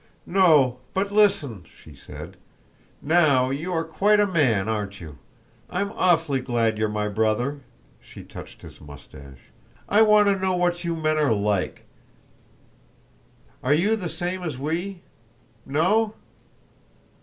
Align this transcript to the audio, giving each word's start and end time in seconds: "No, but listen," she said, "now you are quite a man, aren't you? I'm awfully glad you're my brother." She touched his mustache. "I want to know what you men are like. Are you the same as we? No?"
"No, 0.25 0.79
but 0.95 1.11
listen," 1.11 1.63
she 1.69 1.93
said, 1.93 2.35
"now 3.03 3.51
you 3.51 3.71
are 3.71 3.83
quite 3.83 4.19
a 4.19 4.25
man, 4.25 4.67
aren't 4.67 4.99
you? 4.99 5.19
I'm 5.69 5.91
awfully 5.91 6.39
glad 6.39 6.79
you're 6.79 6.89
my 6.89 7.07
brother." 7.07 7.59
She 8.01 8.23
touched 8.23 8.63
his 8.63 8.81
mustache. 8.81 9.51
"I 9.87 10.01
want 10.01 10.25
to 10.27 10.39
know 10.39 10.55
what 10.55 10.83
you 10.83 10.95
men 10.95 11.19
are 11.19 11.31
like. 11.35 11.83
Are 13.63 13.75
you 13.75 13.95
the 13.95 14.09
same 14.09 14.41
as 14.41 14.57
we? 14.57 15.01
No?" 15.67 16.15